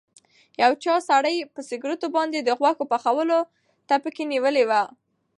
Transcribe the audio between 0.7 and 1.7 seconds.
چاغ سړي په